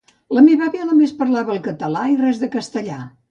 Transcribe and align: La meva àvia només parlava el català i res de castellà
La 0.35 0.41
meva 0.45 0.63
àvia 0.69 0.87
només 0.87 1.13
parlava 1.19 1.53
el 1.57 1.61
català 1.69 2.07
i 2.13 2.17
res 2.25 2.43
de 2.45 2.53
castellà 2.59 2.99